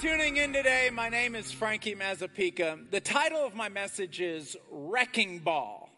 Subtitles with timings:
[0.00, 0.88] tuning in today.
[0.90, 2.90] My name is Frankie Mazzapica.
[2.90, 5.90] The title of my message is Wrecking Ball.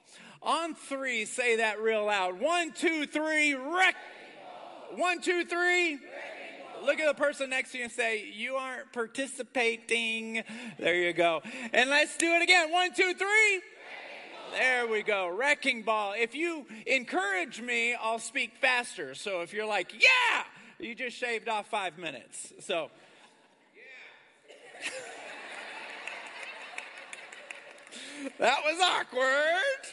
[0.43, 2.41] On three, say that real loud.
[2.41, 3.95] One, two, three, wreck.
[4.96, 6.01] One, two, three.
[6.84, 10.42] Look at the person next to you and say, You aren't participating.
[10.80, 11.41] There you go.
[11.73, 12.73] And let's do it again.
[12.73, 13.61] One, two, three.
[14.50, 15.28] There we go.
[15.28, 16.14] Wrecking ball.
[16.19, 19.14] If you encourage me, I'll speak faster.
[19.14, 20.42] So if you're like, Yeah,
[20.80, 22.53] you just shaved off five minutes.
[22.59, 22.91] So.
[28.38, 29.86] that was awkward.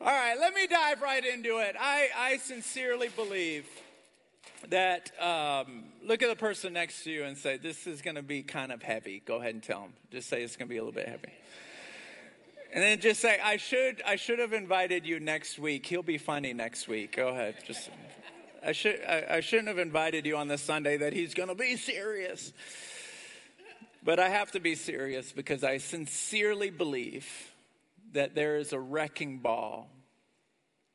[0.00, 1.76] All right, let me dive right into it.
[1.80, 3.66] I, I sincerely believe
[4.68, 8.22] that, um, look at the person next to you and say, This is going to
[8.22, 9.22] be kind of heavy.
[9.24, 9.92] Go ahead and tell them.
[10.10, 11.32] Just say it's going to be a little bit heavy.
[12.74, 15.86] And then just say, I should, I should have invited you next week.
[15.86, 17.14] He'll be funny next week.
[17.14, 17.54] Go ahead.
[17.64, 17.88] Just,
[18.66, 21.54] I, should, I, I shouldn't have invited you on this Sunday that he's going to
[21.54, 22.52] be serious.
[24.04, 27.26] But I have to be serious because I sincerely believe
[28.12, 29.88] that there is a wrecking ball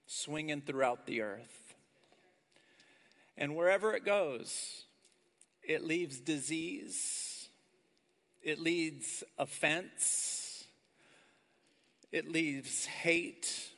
[0.06, 1.74] swinging throughout the earth.
[3.36, 4.84] And wherever it goes,
[5.64, 7.50] it leaves disease,
[8.44, 10.66] it leads offense,
[12.12, 13.70] it leaves hate,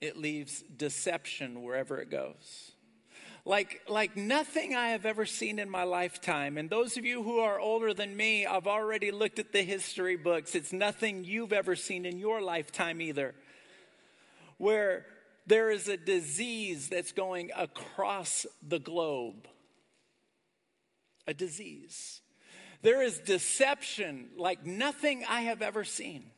[0.00, 2.71] it leaves deception wherever it goes
[3.44, 6.56] like, like nothing I have ever seen in my lifetime.
[6.58, 10.16] And those of you who are older than me, I've already looked at the history
[10.16, 10.54] books.
[10.54, 13.34] It's nothing you've ever seen in your lifetime either.
[14.58, 15.06] Where
[15.46, 19.48] there is a disease that's going across the globe.
[21.26, 22.20] A disease.
[22.82, 26.30] There is deception like nothing I have ever seen.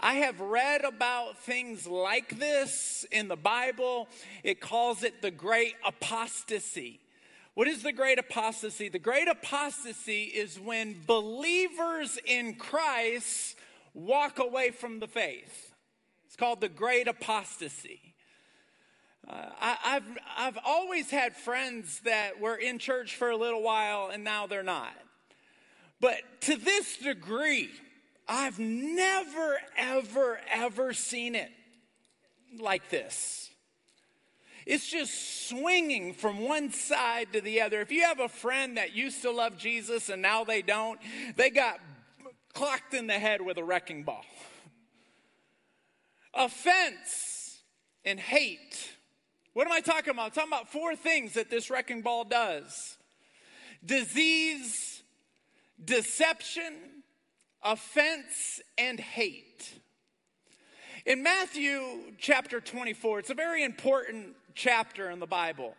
[0.00, 4.08] I have read about things like this in the Bible.
[4.42, 7.00] It calls it the great apostasy.
[7.54, 8.88] What is the great apostasy?
[8.88, 13.56] The great apostasy is when believers in Christ
[13.94, 15.72] walk away from the faith.
[16.26, 18.00] It's called the great apostasy.
[19.28, 20.04] Uh, I, have
[20.36, 24.62] I've always had friends that were in church for a little while and now they're
[24.62, 24.92] not.
[26.00, 27.70] But to this degree,
[28.26, 31.50] I've never, ever, ever seen it
[32.58, 33.50] like this.
[34.66, 37.80] It's just swinging from one side to the other.
[37.82, 40.98] If you have a friend that used to love Jesus and now they don't,
[41.36, 41.80] they got
[42.54, 44.24] clocked in the head with a wrecking ball.
[46.32, 47.60] Offense
[48.04, 48.90] and hate.
[49.52, 50.26] What am I talking about?
[50.26, 52.96] I'm talking about four things that this wrecking ball does
[53.84, 55.02] disease,
[55.84, 56.72] deception,
[57.64, 59.72] offense and hate.
[61.06, 61.80] In Matthew
[62.18, 65.74] chapter 24, it's a very important chapter in the Bible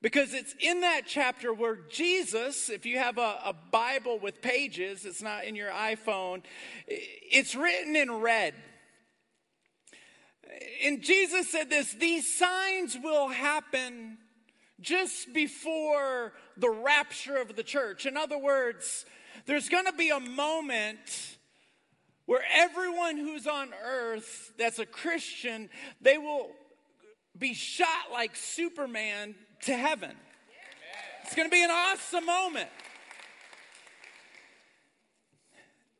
[0.00, 5.04] because it's in that chapter where Jesus, if you have a, a, Bible with pages,
[5.04, 6.42] it's not in your iPhone,
[6.88, 8.54] it's written in red.
[10.84, 14.18] And Jesus said this these signs will happen
[14.80, 18.04] just before the rapture of the church.
[18.04, 19.06] In other words,
[19.46, 21.36] there's going to be a moment
[22.26, 25.68] where everyone who's on earth that's a Christian,
[26.00, 26.50] they will
[27.38, 30.12] be shot like Superman to heaven.
[31.24, 32.68] It's going to be an awesome moment.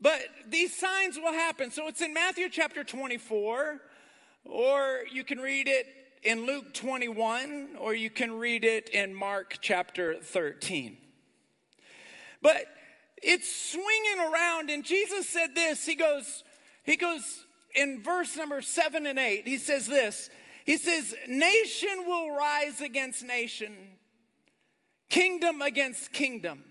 [0.01, 1.71] But these signs will happen.
[1.71, 3.81] So it's in Matthew chapter 24,
[4.45, 5.87] or you can read it
[6.25, 10.97] in Luke 21, or you can read it in Mark chapter 13.
[12.43, 12.67] But
[13.23, 14.71] it's swinging around.
[14.71, 15.85] And Jesus said this.
[15.85, 16.45] He goes,
[16.85, 17.45] he goes
[17.75, 20.31] in verse number seven and eight, he says this.
[20.65, 23.75] He says, Nation will rise against nation,
[25.09, 26.63] kingdom against kingdom.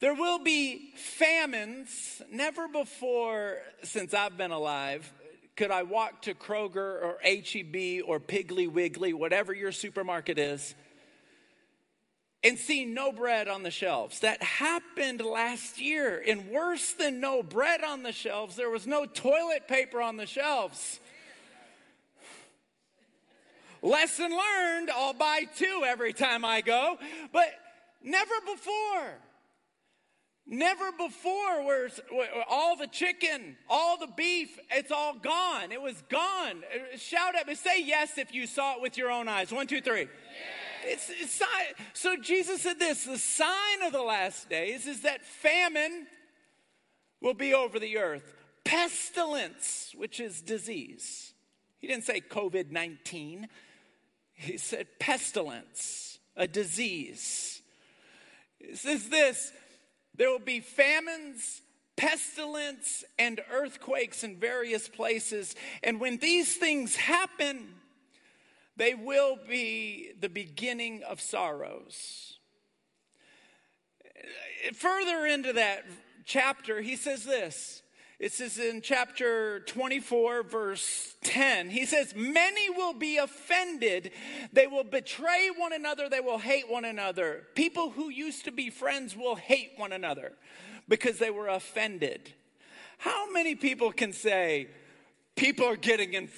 [0.00, 2.22] There will be famines.
[2.30, 5.10] Never before since I've been alive
[5.58, 10.76] could I walk to Kroger or HEB or Piggly Wiggly, whatever your supermarket is,
[12.44, 14.20] and see no bread on the shelves.
[14.20, 16.22] That happened last year.
[16.26, 20.26] And worse than no bread on the shelves, there was no toilet paper on the
[20.26, 21.00] shelves.
[23.82, 26.98] Lesson learned, I'll buy two every time I go,
[27.32, 27.48] but
[28.02, 29.18] never before.
[30.50, 31.90] Never before where
[32.48, 35.72] all the chicken, all the beef, it's all gone.
[35.72, 36.62] It was gone.
[36.74, 39.52] Uh, shout at me, say yes if you saw it with your own eyes.
[39.52, 40.08] One, two, three.
[40.88, 41.42] It's, it's
[41.92, 46.06] so Jesus said this the sign of the last days is that famine
[47.20, 51.34] will be over the earth, pestilence, which is disease.
[51.78, 53.48] He didn't say COVID 19,
[54.34, 57.60] he said pestilence, a disease.
[58.60, 59.52] It says this
[60.16, 61.62] there will be famines,
[61.96, 65.54] pestilence, and earthquakes in various places.
[65.82, 67.74] And when these things happen,
[68.78, 72.38] they will be the beginning of sorrows.
[74.72, 75.84] Further into that
[76.24, 77.82] chapter, he says this.
[78.18, 84.10] It says in chapter 24, verse 10, he says, Many will be offended.
[84.52, 86.08] They will betray one another.
[86.08, 87.46] They will hate one another.
[87.54, 90.32] People who used to be friends will hate one another
[90.88, 92.32] because they were offended.
[92.98, 94.66] How many people can say,
[95.38, 96.28] People are getting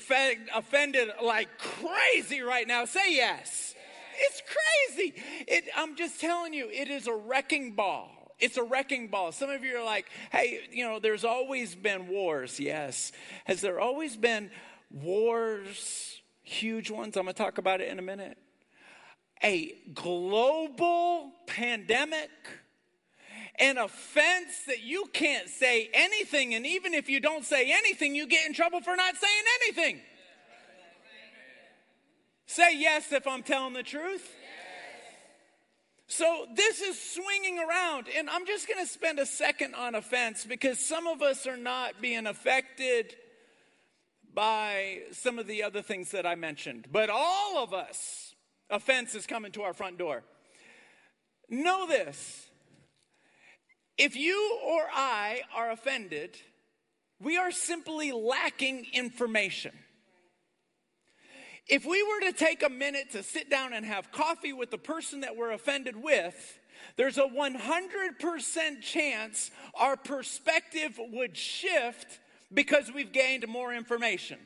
[0.55, 2.85] offended like crazy right now?
[2.85, 3.75] Say yes.
[4.19, 5.15] It's crazy.
[5.49, 8.35] It, I'm just telling you, it is a wrecking ball.
[8.39, 9.33] It's a wrecking ball.
[9.33, 12.61] Some of you are like, hey, you know, there's always been wars.
[12.61, 13.13] Yes.
[13.45, 14.51] Has there always been
[14.91, 17.17] wars, huge ones?
[17.17, 18.37] I'm going to talk about it in a minute.
[19.43, 22.31] A global pandemic,
[23.61, 26.55] an offense that you can't say anything.
[26.55, 30.01] And even if you don't say anything, you get in trouble for not saying anything.
[32.47, 34.29] Say yes if I'm telling the truth.
[36.09, 40.45] So this is swinging around, and I'm just going to spend a second on offense
[40.45, 43.15] because some of us are not being affected
[44.35, 48.35] by some of the other things that I mentioned, but all of us,
[48.69, 50.25] offense is coming to our front door.
[51.49, 52.50] Know this
[54.01, 56.35] if you or I are offended,
[57.21, 59.73] we are simply lacking information.
[61.69, 64.79] If we were to take a minute to sit down and have coffee with the
[64.79, 66.59] person that we're offended with,
[66.97, 72.21] there's a 100% chance our perspective would shift
[72.55, 74.39] because we've gained more information.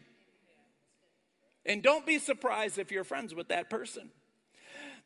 [1.65, 4.11] And don't be surprised if you're friends with that person.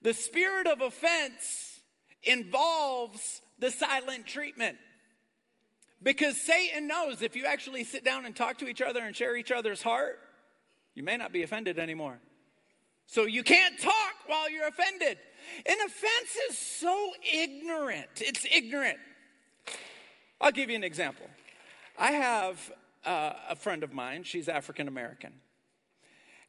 [0.00, 1.80] The spirit of offense
[2.22, 4.76] involves the silent treatment.
[6.02, 9.37] Because Satan knows if you actually sit down and talk to each other and share
[9.37, 10.20] each other's heart,
[10.94, 12.19] you may not be offended anymore.
[13.06, 15.19] So you can't talk while you're offended.
[15.66, 18.08] An offense is so ignorant.
[18.16, 18.99] It's ignorant.
[20.40, 21.26] I'll give you an example.
[21.99, 22.72] I have
[23.05, 25.32] uh, a friend of mine, she's African American.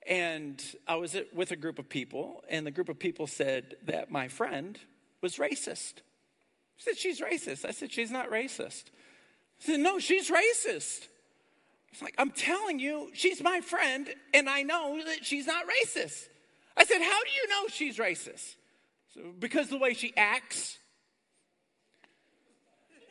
[0.07, 4.11] And I was with a group of people, and the group of people said that
[4.11, 4.77] my friend
[5.21, 6.01] was racist.
[6.79, 7.65] She said, She's racist.
[7.65, 8.85] I said, She's not racist.
[9.61, 11.07] I said, No, she's racist.
[11.91, 16.27] It's like, I'm telling you, she's my friend, and I know that she's not racist.
[16.77, 18.55] I said, How do you know she's racist?
[19.13, 20.77] So, because the way she acts.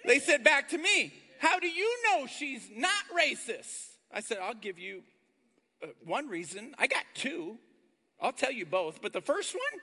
[0.05, 3.89] They said back to me, How do you know she's not racist?
[4.11, 5.03] I said, I'll give you
[5.83, 6.75] uh, one reason.
[6.79, 7.59] I got two.
[8.19, 9.03] I'll tell you both.
[9.03, 9.81] But the first one,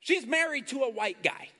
[0.00, 1.50] she's married to a white guy.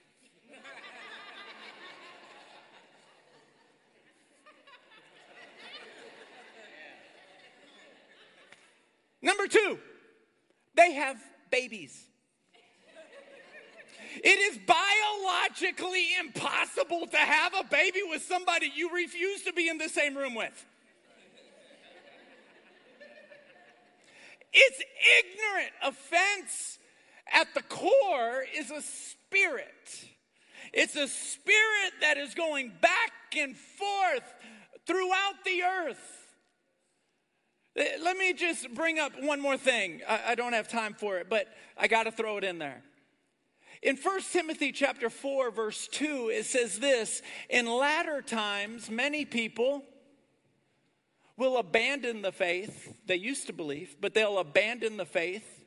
[9.20, 9.78] Number two,
[10.74, 11.16] they have
[11.50, 12.04] babies.
[14.24, 19.78] It is biologically impossible to have a baby with somebody you refuse to be in
[19.78, 20.66] the same room with.
[24.52, 24.82] It's
[25.20, 25.72] ignorant.
[25.84, 26.78] Offense
[27.32, 30.06] at the core is a spirit.
[30.72, 34.34] It's a spirit that is going back and forth
[34.86, 36.17] throughout the earth.
[37.78, 40.00] Eh, let me just bring up one more thing.
[40.08, 42.82] I, I don't have time for it, but I got to throw it in there.
[43.82, 49.84] In 1 Timothy chapter 4 verse 2 it says this, in latter times many people
[51.36, 55.64] will abandon the faith they used to believe, but they'll abandon the faith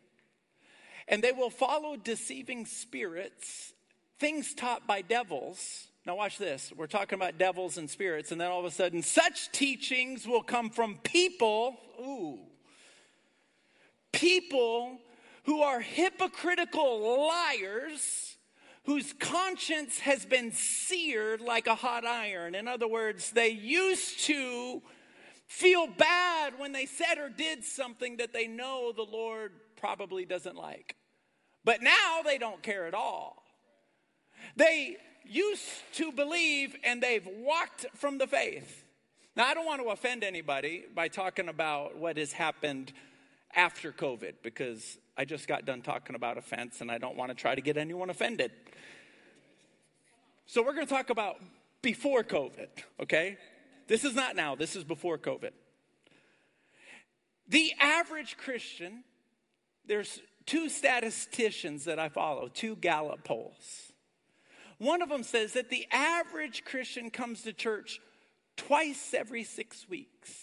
[1.08, 3.72] and they will follow deceiving spirits,
[4.20, 6.74] things taught by devils now, watch this.
[6.76, 10.42] We're talking about devils and spirits, and then all of a sudden, such teachings will
[10.42, 12.40] come from people, ooh,
[14.12, 14.98] people
[15.44, 18.38] who are hypocritical liars
[18.86, 22.56] whose conscience has been seared like a hot iron.
[22.56, 24.82] In other words, they used to
[25.48, 30.56] feel bad when they said or did something that they know the Lord probably doesn't
[30.56, 30.96] like.
[31.64, 33.44] But now they don't care at all.
[34.56, 38.84] They used to believe and they've walked from the faith.
[39.36, 42.92] Now, I don't want to offend anybody by talking about what has happened
[43.56, 47.36] after COVID because I just got done talking about offense and I don't want to
[47.36, 48.52] try to get anyone offended.
[50.46, 51.38] So, we're going to talk about
[51.82, 52.68] before COVID,
[53.02, 53.38] okay?
[53.88, 55.52] This is not now, this is before COVID.
[57.48, 59.04] The average Christian,
[59.86, 63.91] there's two statisticians that I follow, two Gallup polls
[64.82, 68.02] One of them says that the average Christian comes to church
[68.58, 70.34] twice every six weeks.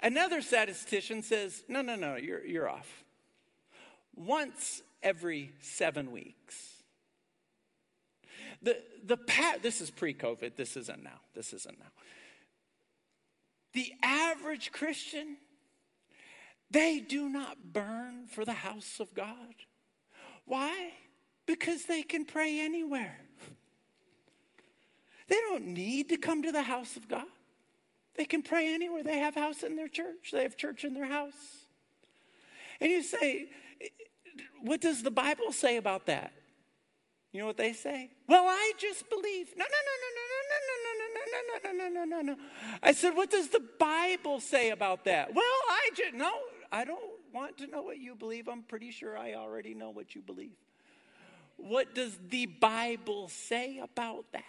[0.00, 3.02] Another statistician says, no, no, no, you're, you're off.
[4.14, 6.74] Once every seven weeks.
[8.62, 11.18] The, the pat, this is pre COVID, this isn't now.
[11.34, 11.90] This isn't now.
[13.72, 15.38] The average Christian,
[16.70, 19.56] they do not burn for the house of God.
[20.44, 20.92] Why?
[21.50, 23.18] Because they can pray anywhere.
[25.26, 27.26] They don't need to come to the house of God.
[28.14, 29.02] They can pray anywhere.
[29.02, 30.30] They have house in their church.
[30.32, 31.66] They have church in their house.
[32.80, 33.48] And you say,
[34.62, 36.32] what does the Bible say about that?
[37.32, 38.12] You know what they say?
[38.28, 39.48] Well, I just believe.
[39.56, 42.42] No, no, no, no, no, no, no, no, no, no, no, no, no, no, no.
[42.80, 45.34] I said, what does the Bible say about that?
[45.34, 46.30] Well, I just no,
[46.70, 47.00] I don't
[47.34, 48.48] want to know what you believe.
[48.48, 50.54] I'm pretty sure I already know what you believe.
[51.62, 54.44] What does the Bible say about that?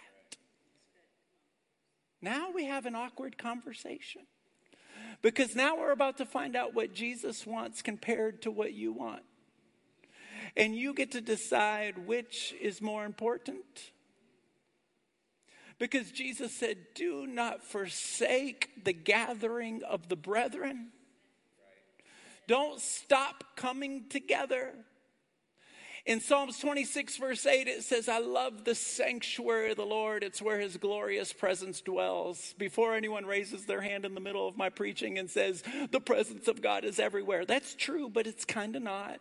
[2.20, 4.22] Now we have an awkward conversation.
[5.20, 9.22] Because now we're about to find out what Jesus wants compared to what you want.
[10.56, 13.90] And you get to decide which is more important.
[15.78, 20.88] Because Jesus said, Do not forsake the gathering of the brethren.
[22.48, 24.74] Don't stop coming together.
[26.04, 30.24] In Psalms 26, verse 8, it says, I love the sanctuary of the Lord.
[30.24, 32.56] It's where his glorious presence dwells.
[32.58, 36.48] Before anyone raises their hand in the middle of my preaching and says, The presence
[36.48, 37.44] of God is everywhere.
[37.44, 39.20] That's true, but it's kind of not.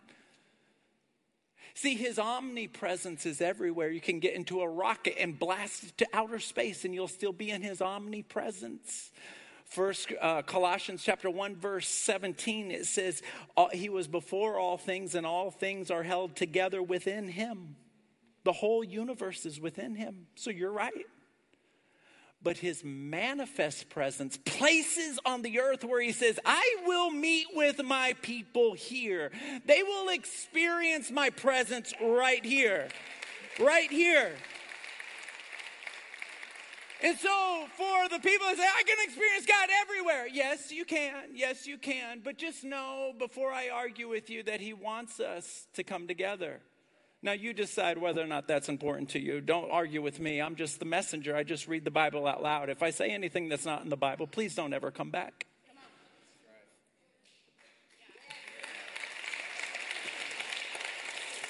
[1.76, 3.92] See, his omnipresence is everywhere.
[3.92, 7.32] You can get into a rocket and blast it to outer space, and you'll still
[7.32, 9.12] be in his omnipresence.
[9.72, 13.22] First uh, Colossians chapter 1 verse 17 it says
[13.72, 17.78] he was before all things and all things are held together within him.
[18.44, 20.28] The whole universe is within him.
[20.36, 21.06] So you're right
[22.44, 27.84] but his manifest presence, places on the earth where he says, I will meet with
[27.84, 29.32] my people here.
[29.66, 32.88] They will experience my presence right here.
[33.60, 34.34] Right here.
[37.04, 41.30] And so, for the people that say, I can experience God everywhere, yes, you can.
[41.34, 42.22] Yes, you can.
[42.24, 46.60] But just know before I argue with you that He wants us to come together.
[47.24, 49.42] Now, you decide whether or not that's important to you.
[49.42, 50.40] Don't argue with me.
[50.40, 51.36] I'm just the messenger.
[51.36, 52.70] I just read the Bible out loud.
[52.70, 55.48] If I say anything that's not in the Bible, please don't ever come back.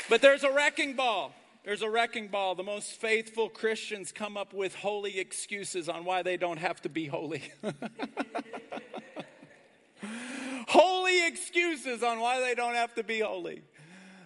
[0.09, 1.33] But there's a wrecking ball.
[1.63, 2.55] There's a wrecking ball.
[2.55, 6.89] The most faithful Christians come up with holy excuses on why they don't have to
[6.89, 7.43] be holy.
[10.67, 13.61] holy excuses on why they don't have to be holy.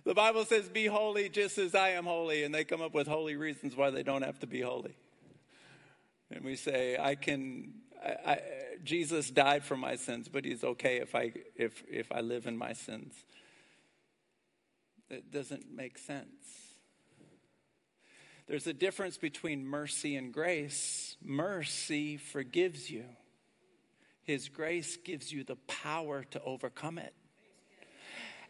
[0.05, 2.43] The Bible says, Be holy just as I am holy.
[2.43, 4.95] And they come up with holy reasons why they don't have to be holy.
[6.31, 7.73] And we say, I can,
[8.03, 8.39] I, I,
[8.83, 12.57] Jesus died for my sins, but he's okay if I, if, if I live in
[12.57, 13.13] my sins.
[15.09, 16.64] It doesn't make sense.
[18.47, 21.17] There's a difference between mercy and grace.
[21.21, 23.05] Mercy forgives you,
[24.23, 27.13] His grace gives you the power to overcome it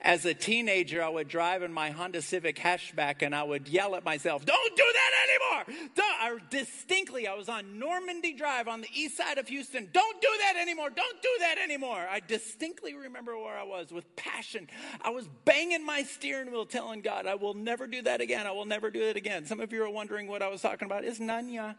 [0.01, 3.95] as a teenager, I would drive in my Honda Civic hatchback and I would yell
[3.95, 5.89] at myself, Don't do that anymore!
[5.95, 6.05] Don't.
[6.21, 9.89] I, distinctly, I was on Normandy Drive on the east side of Houston.
[9.91, 10.89] Don't do that anymore!
[10.89, 12.05] Don't do that anymore!
[12.09, 14.67] I distinctly remember where I was with passion.
[15.01, 18.47] I was banging my steering wheel, telling God, I will never do that again.
[18.47, 19.45] I will never do it again.
[19.45, 21.03] Some of you are wondering what I was talking about.
[21.03, 21.75] It's Nanya.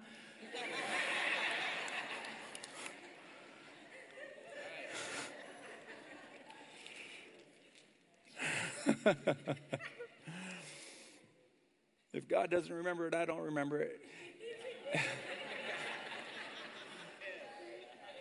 [12.13, 14.01] If God doesn't remember it, I don't remember it.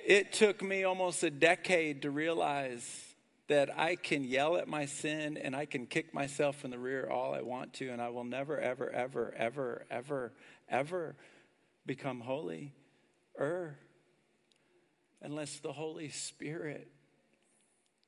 [0.05, 3.15] it took me almost a decade to realize
[3.47, 7.07] that I can yell at my sin and I can kick myself in the rear
[7.09, 10.33] all I want to, and I will never, ever, ever, ever, ever,
[10.67, 11.15] ever
[11.85, 12.73] become holy
[13.39, 13.77] er
[15.21, 16.89] unless the Holy Spirit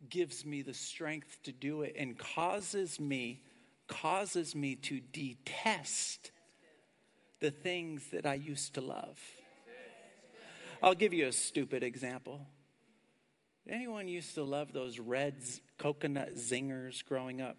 [0.09, 3.41] gives me the strength to do it and causes me
[3.87, 6.31] causes me to detest
[7.39, 9.19] the things that I used to love.
[10.81, 12.41] I'll give you a stupid example.
[13.67, 15.35] Anyone used to love those red
[15.77, 17.57] coconut zingers growing up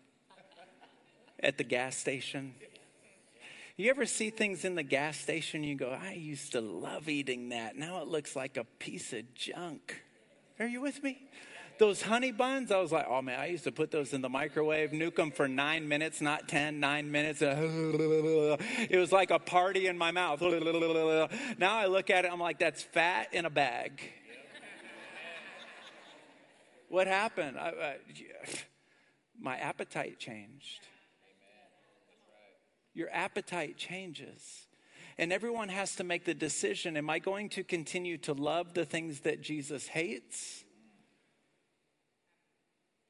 [1.40, 2.54] at the gas station?
[3.76, 7.50] You ever see things in the gas station you go, I used to love eating
[7.50, 7.76] that.
[7.76, 10.02] Now it looks like a piece of junk.
[10.59, 11.28] Are you with me?
[11.78, 14.28] Those honey buns, I was like, oh man, I used to put those in the
[14.28, 17.42] microwave, nuke them for nine minutes, not ten, nine minutes.
[18.90, 20.40] It was like a party in my mouth.
[21.58, 24.00] Now I look at it, I'm like, that's fat in a bag.
[26.88, 27.58] What happened?
[27.58, 27.97] I, I,
[29.38, 30.80] my appetite changed.
[32.94, 34.66] Your appetite changes.
[35.18, 38.85] And everyone has to make the decision Am I going to continue to love the
[38.85, 40.64] things that Jesus hates?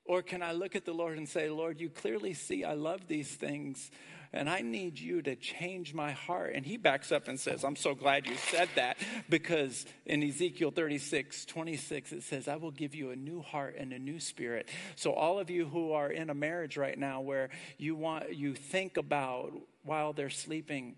[0.09, 3.07] Or can I look at the Lord and say, Lord, you clearly see I love
[3.07, 3.91] these things
[4.33, 6.53] and I need you to change my heart.
[6.55, 8.99] And he backs up and says, I'm so glad you said that
[9.29, 13.93] because in Ezekiel 36, 26, it says, I will give you a new heart and
[13.93, 14.69] a new spirit.
[14.97, 18.55] So, all of you who are in a marriage right now where you want, you
[18.55, 19.53] think about
[19.85, 20.97] while they're sleeping,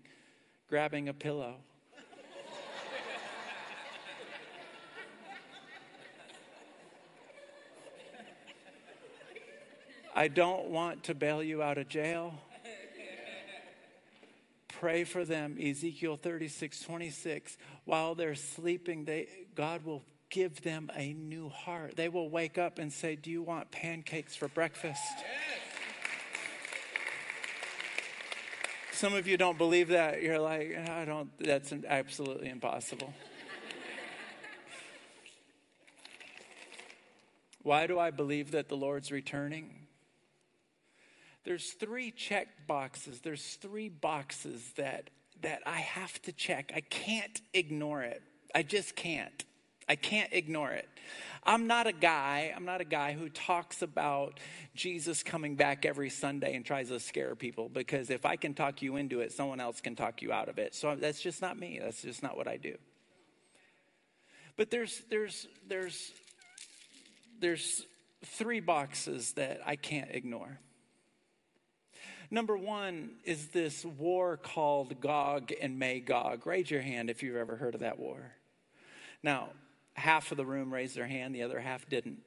[0.67, 1.55] grabbing a pillow.
[10.13, 12.33] I don't want to bail you out of jail
[14.81, 17.55] pray for them, Ezekiel 36, 26.
[17.85, 20.01] While they're sleeping, they, God will
[20.31, 21.95] give them a new heart.
[21.95, 24.99] They will wake up and say, Do you want pancakes for breakfast?
[25.19, 25.27] Yes.
[28.93, 30.23] Some of you don't believe that.
[30.23, 33.13] You're like, I don't, that's absolutely impossible.
[37.61, 39.81] Why do I believe that the Lord's returning?
[41.43, 43.21] There's three check boxes.
[43.21, 45.09] There's three boxes that
[45.41, 46.71] that I have to check.
[46.75, 48.21] I can't ignore it.
[48.53, 49.43] I just can't.
[49.89, 50.87] I can't ignore it.
[51.43, 54.39] I'm not a guy, I'm not a guy who talks about
[54.75, 58.83] Jesus coming back every Sunday and tries to scare people because if I can talk
[58.83, 60.75] you into it, someone else can talk you out of it.
[60.75, 61.79] So that's just not me.
[61.81, 62.75] That's just not what I do.
[64.55, 66.11] But there's there's there's
[67.39, 67.85] there's
[68.23, 70.59] three boxes that I can't ignore.
[72.33, 76.47] Number one is this war called Gog and Magog.
[76.47, 78.31] Raise your hand if you've ever heard of that war.
[79.21, 79.49] Now,
[79.95, 82.23] half of the room raised their hand, the other half didn't.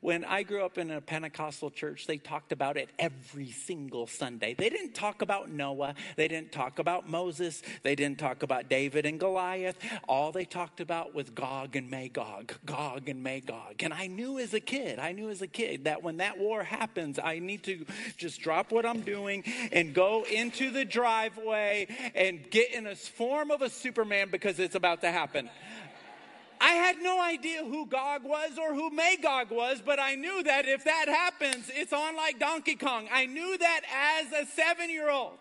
[0.00, 4.54] When I grew up in a Pentecostal church, they talked about it every single Sunday.
[4.54, 9.06] They didn't talk about Noah, they didn't talk about Moses, they didn't talk about David
[9.06, 9.76] and Goliath.
[10.08, 13.82] All they talked about was Gog and Magog, Gog and Magog.
[13.82, 16.62] And I knew as a kid, I knew as a kid that when that war
[16.62, 17.84] happens, I need to
[18.16, 23.50] just drop what I'm doing and go into the driveway and get in a form
[23.50, 25.48] of a Superman because it's about to happen.
[26.60, 30.66] I had no idea who Gog was or who Magog was, but I knew that
[30.66, 33.08] if that happens, it's on like Donkey Kong.
[33.12, 35.38] I knew that as a seven year old.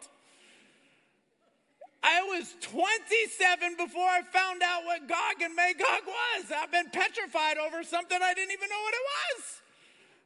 [2.04, 6.52] I was 27 before I found out what Gog and Magog was.
[6.56, 9.06] I've been petrified over something I didn't even know what it
[9.38, 9.62] was.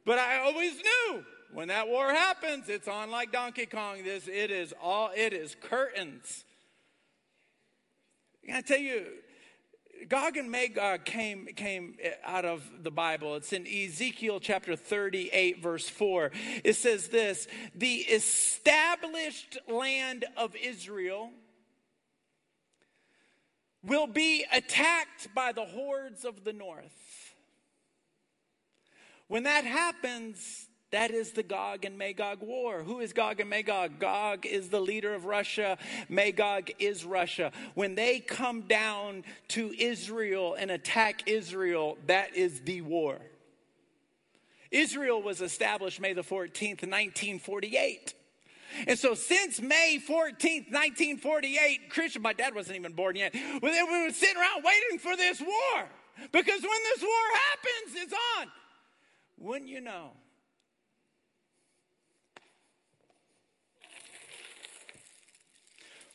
[0.04, 4.04] But I always knew when that war happens, it's on like Donkey Kong.
[4.04, 6.44] This it is all it is curtains.
[8.52, 9.06] I tell you,
[10.08, 13.36] Gog and Magog came, came out of the Bible.
[13.36, 16.30] It's in Ezekiel chapter 38, verse 4.
[16.64, 21.30] It says this The established land of Israel
[23.82, 27.34] will be attacked by the hordes of the north.
[29.28, 32.82] When that happens, that is the Gog and Magog war.
[32.82, 33.98] Who is Gog and Magog?
[33.98, 35.78] Gog is the leader of Russia.
[36.08, 37.52] Magog is Russia.
[37.74, 43.18] When they come down to Israel and attack Israel, that is the war.
[44.70, 48.14] Israel was established May the 14th, 1948.
[48.86, 54.10] And so since May 14th, 1948, Christian, my dad wasn't even born yet, we were
[54.12, 55.88] sitting around waiting for this war.
[56.32, 57.10] Because when this war
[57.50, 58.46] happens, it's on.
[59.38, 60.10] Wouldn't you know?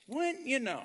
[0.08, 0.84] Wouldn't you know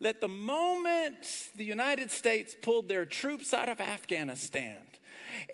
[0.00, 4.76] that the moment the United States pulled their troops out of Afghanistan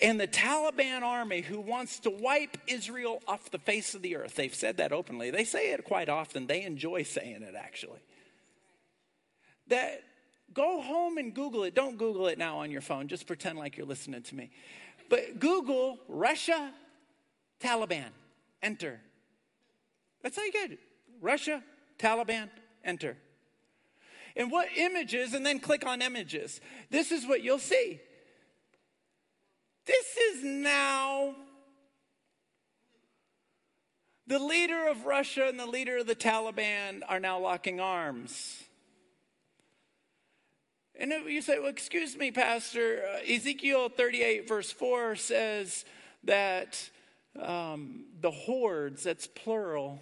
[0.00, 4.34] and the Taliban army who wants to wipe Israel off the face of the earth,
[4.34, 5.30] they've said that openly.
[5.30, 8.00] They say it quite often, they enjoy saying it actually.
[9.68, 10.02] That
[10.52, 11.74] go home and Google it.
[11.74, 14.50] Don't Google it now on your phone, just pretend like you're listening to me.
[15.08, 16.72] But Google Russia,
[17.60, 18.08] Taliban,
[18.62, 19.00] enter.
[20.22, 20.80] That's how you get it.
[21.20, 21.62] Russia,
[21.98, 22.48] Taliban,
[22.84, 23.16] enter.
[24.36, 26.60] And what images, and then click on images.
[26.90, 28.00] This is what you'll see.
[29.84, 31.34] This is now
[34.26, 38.62] the leader of Russia and the leader of the Taliban are now locking arms.
[41.00, 43.02] And you say, well, excuse me, Pastor.
[43.14, 45.84] Uh, Ezekiel 38, verse 4 says
[46.24, 46.90] that
[47.40, 50.00] um, the hordes, that's plural,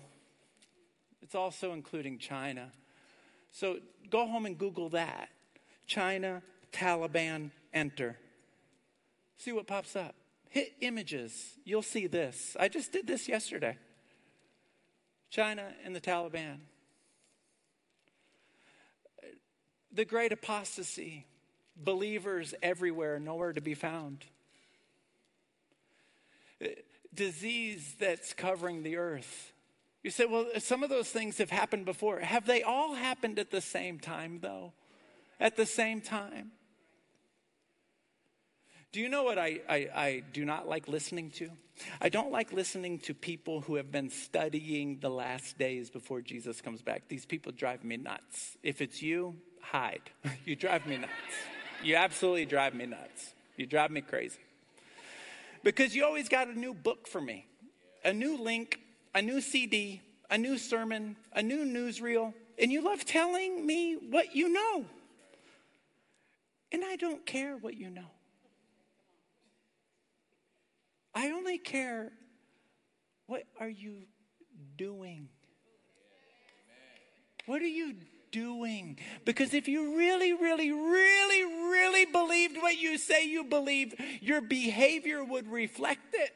[1.26, 2.70] it's also including China.
[3.50, 3.78] So
[4.10, 5.28] go home and Google that
[5.88, 6.40] China,
[6.72, 8.16] Taliban, enter.
[9.36, 10.14] See what pops up.
[10.50, 11.58] Hit images.
[11.64, 12.56] You'll see this.
[12.60, 13.76] I just did this yesterday.
[15.28, 16.58] China and the Taliban.
[19.90, 21.26] The great apostasy,
[21.76, 24.24] believers everywhere, nowhere to be found.
[27.12, 29.52] Disease that's covering the earth.
[30.02, 32.20] You say, well, some of those things have happened before.
[32.20, 34.72] Have they all happened at the same time, though?
[35.40, 36.52] At the same time?
[38.92, 41.50] Do you know what I, I, I, do not like listening to?
[42.00, 46.62] I don't like listening to people who have been studying the last days before Jesus
[46.62, 47.08] comes back.
[47.08, 48.56] These people drive me nuts.
[48.62, 50.00] If it's you, hide.
[50.46, 51.12] you drive me nuts.
[51.82, 53.34] You absolutely drive me nuts.
[53.56, 54.38] You drive me crazy.
[55.62, 57.46] Because you always got a new book for me,
[58.04, 58.80] a new link,
[59.16, 64.36] a new CD, a new sermon, a new newsreel, and you love telling me what
[64.36, 64.84] you know.
[66.70, 68.10] And I don't care what you know.
[71.14, 72.12] I only care
[73.26, 74.02] what are you
[74.76, 75.30] doing?
[77.46, 77.94] What are you
[78.32, 78.98] doing?
[79.24, 85.24] Because if you really, really, really, really believed what you say you believe, your behavior
[85.24, 86.34] would reflect it.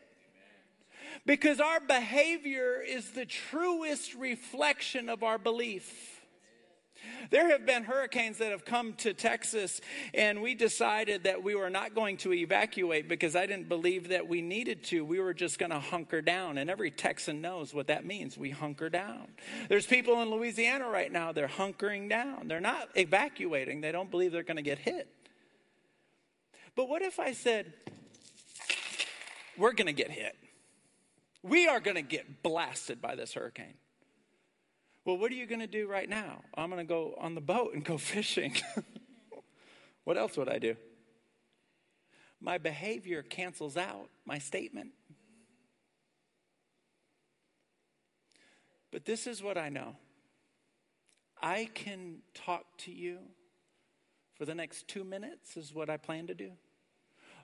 [1.26, 6.20] Because our behavior is the truest reflection of our belief.
[7.30, 9.80] There have been hurricanes that have come to Texas,
[10.12, 14.28] and we decided that we were not going to evacuate because I didn't believe that
[14.28, 15.04] we needed to.
[15.04, 18.36] We were just going to hunker down, and every Texan knows what that means.
[18.36, 19.28] We hunker down.
[19.68, 22.48] There's people in Louisiana right now, they're hunkering down.
[22.48, 25.08] They're not evacuating, they don't believe they're going to get hit.
[26.76, 27.72] But what if I said,
[29.56, 30.36] we're going to get hit?
[31.42, 33.74] We are going to get blasted by this hurricane.
[35.04, 36.42] Well, what are you going to do right now?
[36.54, 38.54] I'm going to go on the boat and go fishing.
[40.04, 40.76] what else would I do?
[42.40, 44.90] My behavior cancels out my statement.
[48.90, 49.96] But this is what I know
[51.42, 53.18] I can talk to you
[54.34, 56.52] for the next two minutes, is what I plan to do.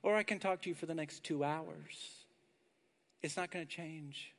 [0.02, 2.25] Or I can talk to you for the next two hours.
[3.22, 4.32] It's not going to change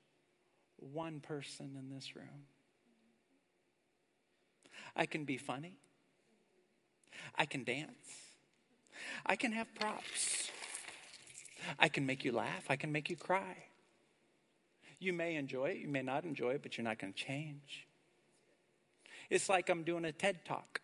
[0.78, 2.46] one person in this room.
[4.96, 5.78] I can be funny.
[7.36, 7.92] I can dance.
[9.26, 10.52] I can have props.
[11.80, 12.66] I can make you laugh.
[12.70, 13.58] I can make you cry.
[15.00, 17.88] You may enjoy it, you may not enjoy it, but you're not going to change.
[19.30, 20.82] It's like I'm doing a TED talk.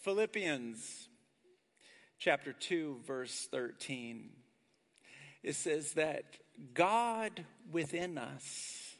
[0.00, 1.08] Philippians
[2.24, 4.30] chapter 2, verse 13.
[5.42, 6.24] It says that
[6.72, 8.96] God within us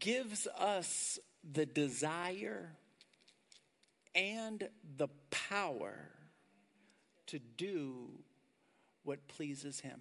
[0.00, 2.72] gives us the desire
[4.16, 6.10] and the power
[7.28, 8.08] to do
[9.04, 10.00] what pleases Him.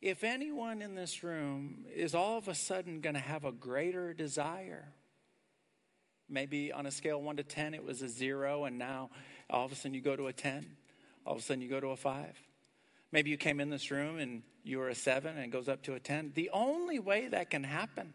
[0.00, 4.14] If anyone in this room is all of a sudden going to have a greater
[4.14, 4.92] desire,
[6.32, 9.10] maybe on a scale 1 to 10, it was a zero, and now
[9.50, 10.66] all of a sudden you go to a 10
[11.24, 12.40] all of a sudden you go to a five.
[13.10, 15.82] Maybe you came in this room and you were a seven and it goes up
[15.82, 16.32] to a 10.
[16.34, 18.14] The only way that can happen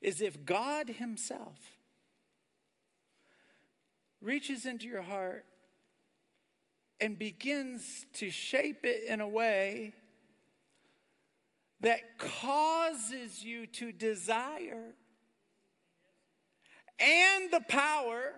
[0.00, 1.56] is if God Himself
[4.20, 5.44] reaches into your heart
[7.00, 9.94] and begins to shape it in a way
[11.80, 14.94] that causes you to desire
[16.98, 18.32] and the power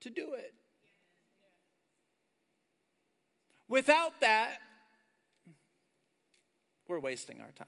[0.00, 0.54] to do it.
[3.68, 4.58] Without that,
[6.88, 7.66] we're wasting our time.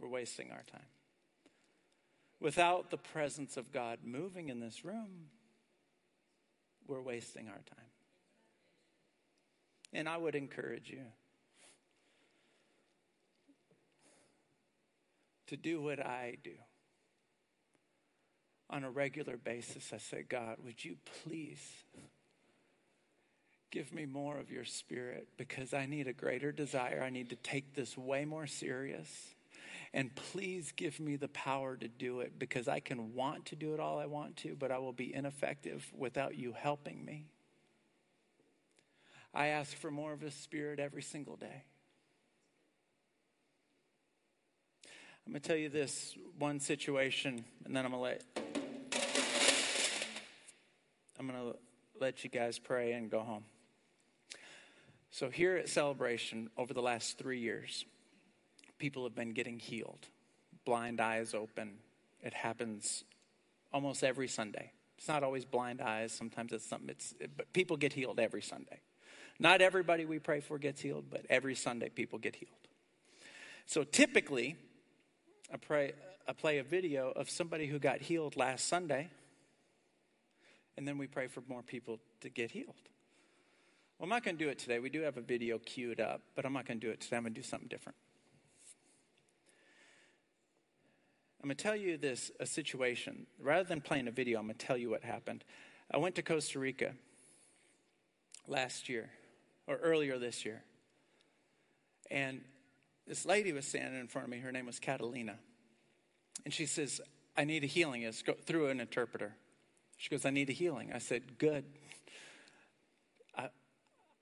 [0.00, 0.86] We're wasting our time.
[2.40, 5.28] Without the presence of God moving in this room,
[6.88, 7.86] we're wasting our time.
[9.92, 11.02] And I would encourage you
[15.52, 16.54] to do what I do
[18.70, 21.60] on a regular basis, I say, God, would you please
[23.70, 27.02] give me more of your spirit because I need a greater desire.
[27.04, 29.08] I need to take this way more serious.
[29.94, 33.74] And please give me the power to do it because I can want to do
[33.74, 37.26] it all I want to, but I will be ineffective without you helping me.
[39.34, 41.64] I ask for more of His Spirit every single day.
[45.26, 48.22] I'm going to tell you this one situation, and then I'm going to let
[51.18, 51.56] I'm going to
[52.00, 53.44] let you guys pray and go home.
[55.12, 57.84] So, here at Celebration, over the last three years,
[58.78, 60.08] people have been getting healed,
[60.64, 61.74] blind eyes open.
[62.22, 63.04] It happens
[63.72, 64.72] almost every Sunday.
[64.98, 66.12] It's not always blind eyes.
[66.12, 66.90] Sometimes it's something.
[66.90, 68.80] It's but people get healed every Sunday.
[69.38, 72.50] Not everybody we pray for gets healed, but every Sunday people get healed.
[73.66, 74.56] So typically,
[75.52, 75.92] I pray
[76.26, 79.10] I play a video of somebody who got healed last Sunday,
[80.76, 82.74] and then we pray for more people to get healed.
[83.98, 84.78] Well, I'm not going to do it today.
[84.78, 87.16] We do have a video queued up, but I'm not going to do it today.
[87.16, 87.96] I'm going to do something different.
[91.42, 93.26] I'm going to tell you this a situation.
[93.40, 95.44] Rather than playing a video, I'm going to tell you what happened.
[95.90, 96.94] I went to Costa Rica
[98.46, 99.10] last year,
[99.66, 100.62] or earlier this year.
[102.10, 102.42] And
[103.12, 104.38] this lady was standing in front of me.
[104.38, 105.34] Her name was Catalina.
[106.46, 106.98] And she says,
[107.36, 108.00] I need a healing.
[108.04, 109.34] It's through an interpreter.
[109.98, 110.92] She goes, I need a healing.
[110.94, 111.66] I said, Good.
[113.36, 113.50] I,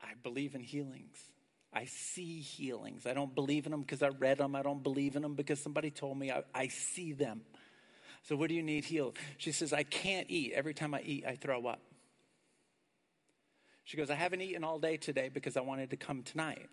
[0.03, 1.17] I believe in healings.
[1.73, 3.07] I see healings.
[3.07, 4.57] I don't believe in them because I read them.
[4.57, 6.33] I don't believe in them because somebody told me.
[6.33, 7.43] I, I see them.
[8.25, 9.17] So, what do you need healed?
[9.39, 10.51] She says, I can't eat.
[10.53, 11.81] Every time I eat, I throw up.
[13.85, 16.69] She goes, I haven't eaten all day today because I wanted to come tonight.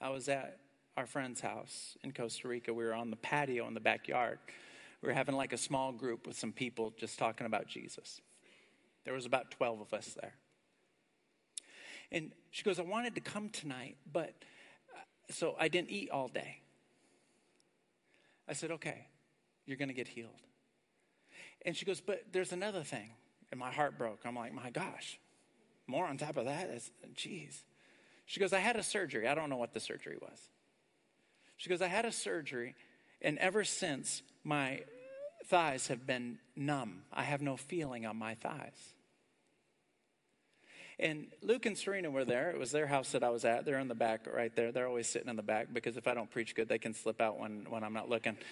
[0.00, 0.60] I was at
[0.96, 2.72] our friend's house in Costa Rica.
[2.72, 4.38] We were on the patio in the backyard.
[5.02, 8.20] We were having like a small group with some people just talking about Jesus.
[9.04, 10.34] There was about 12 of us there.
[12.10, 14.34] And she goes, I wanted to come tonight, but
[14.94, 16.60] uh, so I didn't eat all day.
[18.48, 19.08] I said, okay,
[19.66, 20.30] you're going to get healed.
[21.62, 23.10] And she goes, but there's another thing.
[23.50, 24.20] And my heart broke.
[24.24, 25.18] I'm like, my gosh,
[25.86, 26.70] more on top of that?
[27.14, 27.62] Jeez.
[28.26, 29.28] She goes, I had a surgery.
[29.28, 30.48] I don't know what the surgery was.
[31.56, 32.74] She goes, I had a surgery,
[33.22, 34.80] and ever since, my
[35.46, 37.02] thighs have been numb.
[37.12, 38.94] I have no feeling on my thighs.
[40.98, 42.50] And Luke and Serena were there.
[42.50, 43.64] It was their house that I was at.
[43.64, 44.70] They're in the back right there.
[44.70, 47.20] They're always sitting in the back because if I don't preach good, they can slip
[47.20, 48.36] out when, when I'm not looking.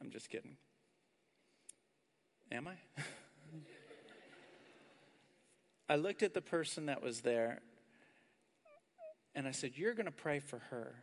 [0.00, 0.56] I'm just kidding.
[2.50, 2.74] Am I?
[5.88, 7.60] I looked at the person that was there
[9.36, 10.94] and I said, You're going to pray for her.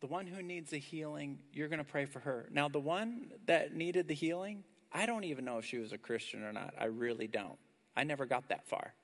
[0.00, 2.48] The one who needs a healing, you're going to pray for her.
[2.50, 5.98] Now, the one that needed the healing, I don't even know if she was a
[5.98, 6.72] Christian or not.
[6.80, 7.58] I really don't.
[7.94, 8.94] I never got that far.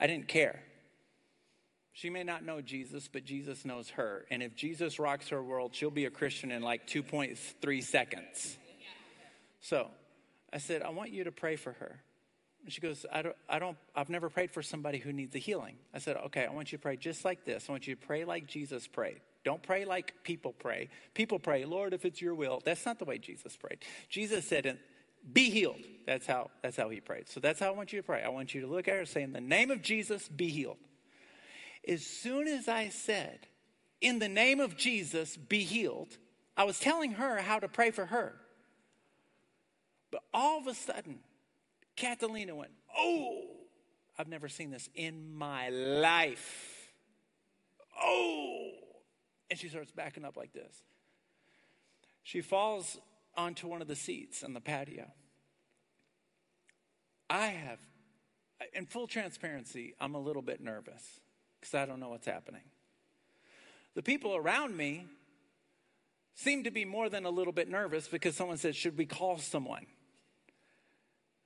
[0.00, 0.62] I didn't care.
[1.92, 4.26] She may not know Jesus, but Jesus knows her.
[4.30, 8.58] And if Jesus rocks her world, she'll be a Christian in like 2.3 seconds.
[9.60, 9.88] So
[10.52, 12.00] I said, I want you to pray for her.
[12.68, 15.76] She goes, I don't, I don't, I've never prayed for somebody who needs a healing.
[15.94, 17.66] I said, okay, I want you to pray just like this.
[17.68, 19.20] I want you to pray like Jesus prayed.
[19.44, 20.90] Don't pray like people pray.
[21.14, 22.60] People pray, Lord, if it's your will.
[22.64, 23.78] That's not the way Jesus prayed.
[24.10, 24.78] Jesus said,
[25.32, 25.80] be healed.
[26.06, 27.28] That's how, that's how he prayed.
[27.28, 28.22] So that's how I want you to pray.
[28.22, 30.48] I want you to look at her and say, in the name of Jesus, be
[30.48, 30.78] healed.
[31.88, 33.46] As soon as I said,
[34.00, 36.16] in the name of Jesus, be healed,
[36.56, 38.34] I was telling her how to pray for her.
[40.10, 41.20] But all of a sudden,
[42.00, 43.42] Catalina went, Oh,
[44.18, 46.92] I've never seen this in my life.
[48.02, 48.70] Oh.
[49.50, 50.82] And she starts backing up like this.
[52.22, 52.98] She falls
[53.36, 55.10] onto one of the seats on the patio.
[57.28, 57.78] I have,
[58.72, 61.20] in full transparency, I'm a little bit nervous
[61.60, 62.62] because I don't know what's happening.
[63.94, 65.06] The people around me
[66.34, 69.36] seem to be more than a little bit nervous because someone said, Should we call
[69.38, 69.86] someone?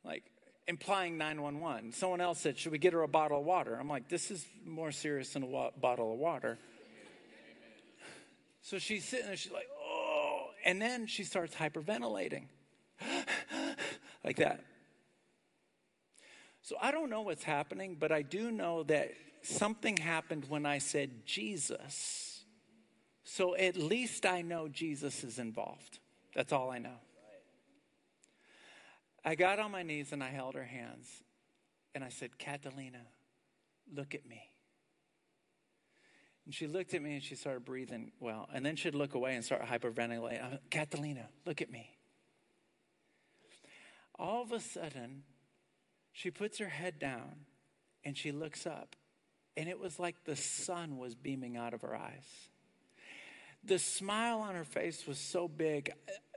[0.04, 0.24] Like,
[0.66, 1.92] implying 911.
[1.92, 3.74] Someone else said, Should we get her a bottle of water?
[3.74, 6.59] I'm like, This is more serious than a wa- bottle of water.
[8.62, 10.46] So she's sitting there, she's like, Oh.
[10.64, 12.46] And then she starts hyperventilating
[14.24, 14.64] like that.
[16.62, 20.79] So I don't know what's happening, but I do know that something happened when I
[20.79, 22.44] said Jesus.
[23.24, 25.98] So at least I know Jesus is involved.
[26.35, 26.96] That's all I know.
[29.24, 31.22] I got on my knees and I held her hands
[31.94, 33.00] and I said, Catalina,
[33.92, 34.42] look at me.
[36.44, 38.48] And she looked at me and she started breathing well.
[38.52, 40.58] And then she'd look away and start hyperventilating.
[40.70, 41.90] Catalina, look at me.
[44.18, 45.22] All of a sudden,
[46.12, 47.46] she puts her head down
[48.04, 48.94] and she looks up.
[49.56, 52.48] And it was like the sun was beaming out of her eyes.
[53.66, 55.92] The smile on her face was so big.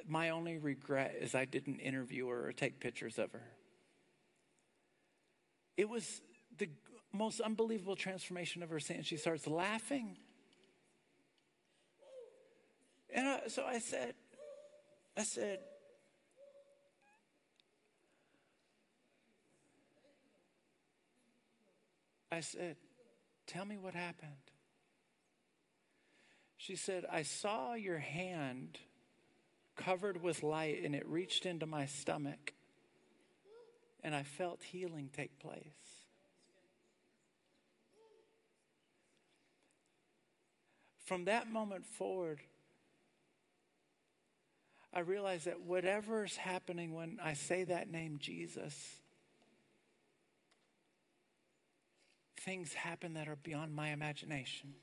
[0.07, 3.43] My only regret is I didn't interview her or take pictures of her.
[5.77, 6.21] it was
[6.57, 6.67] the
[7.13, 9.03] most unbelievable transformation of her seeing.
[9.03, 10.17] She starts laughing.
[13.13, 14.15] And I, so I said,
[15.15, 15.59] I said,
[22.31, 22.75] I said,
[23.45, 24.33] Tell me what happened.
[26.67, 28.77] She said, I saw your hand
[29.77, 32.51] covered with light and it reached into my stomach
[34.03, 35.61] and I felt healing take place.
[41.05, 42.41] From that moment forward,
[44.93, 48.97] I realized that whatever's happening when I say that name, Jesus,
[52.41, 54.73] things happen that are beyond my imagination.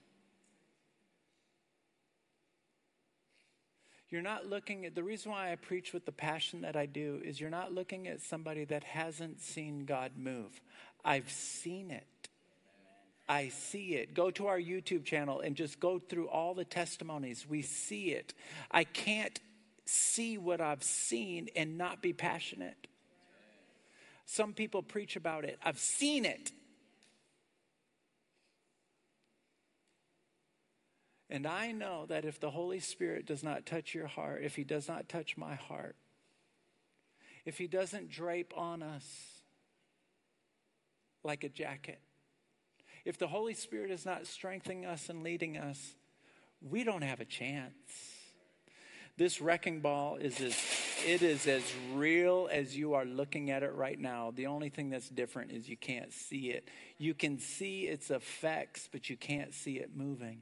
[4.15, 7.21] You're not looking at the reason why I preach with the passion that I do
[7.25, 10.61] is you're not looking at somebody that hasn't seen God move.
[11.05, 12.29] I've seen it.
[13.29, 14.15] I see it.
[14.15, 17.45] Go to our YouTube channel and just go through all the testimonies.
[17.49, 18.35] We see it.
[18.71, 19.41] I can't
[19.85, 22.87] see what I've seen and not be passionate.
[24.27, 25.59] Some people preach about it.
[25.61, 26.53] I've seen it.
[31.31, 34.65] And I know that if the Holy Spirit does not touch your heart, if He
[34.65, 35.97] does not touch my heart,
[37.45, 39.05] if He doesn't drape on us
[41.23, 42.01] like a jacket,
[43.05, 45.95] if the Holy Spirit is not strengthening us and leading us,
[46.61, 47.75] we don't have a chance.
[49.17, 50.57] This wrecking ball is as
[51.07, 54.33] it is as real as you are looking at it right now.
[54.35, 56.69] The only thing that's different is you can't see it.
[56.99, 60.41] You can see its effects, but you can't see it moving.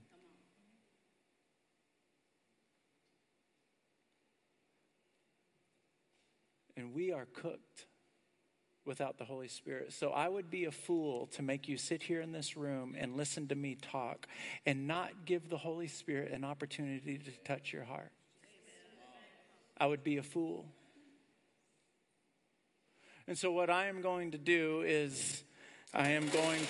[6.83, 7.87] And we are cooked
[8.85, 9.93] without the Holy Spirit.
[9.93, 13.17] So I would be a fool to make you sit here in this room and
[13.17, 14.27] listen to me talk
[14.67, 18.11] and not give the Holy Spirit an opportunity to touch your heart.
[19.79, 20.67] I would be a fool.
[23.29, 25.45] And so, what I am going to do is,
[25.95, 26.63] I am going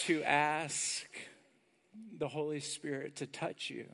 [0.00, 1.06] to ask
[2.18, 3.86] the Holy Spirit to touch you.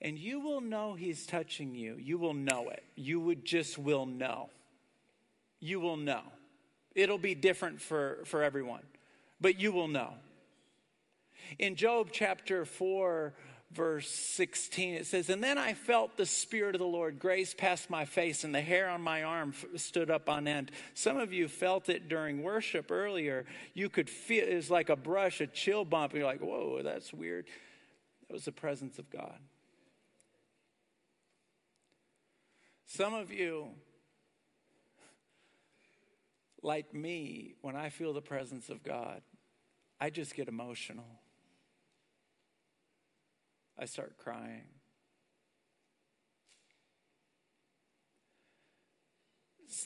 [0.00, 1.96] And you will know He's touching you.
[1.98, 2.84] You will know it.
[2.94, 4.50] You would just will know.
[5.60, 6.22] You will know.
[6.94, 8.82] It'll be different for, for everyone,
[9.40, 10.14] but you will know.
[11.58, 13.32] In Job chapter 4,
[13.72, 17.90] verse 16, it says, And then I felt the Spirit of the Lord grace past
[17.90, 20.70] my face, and the hair on my arm stood up on end.
[20.94, 23.46] Some of you felt it during worship earlier.
[23.74, 26.14] You could feel it was like a brush, a chill bump.
[26.14, 27.46] You're like, Whoa, that's weird.
[28.28, 29.38] That was the presence of God.
[32.88, 33.68] Some of you,
[36.62, 39.20] like me, when I feel the presence of God,
[40.00, 41.20] I just get emotional.
[43.78, 44.64] I start crying.